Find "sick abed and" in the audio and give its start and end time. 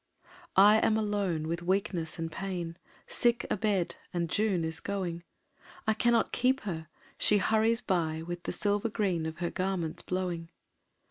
3.05-4.31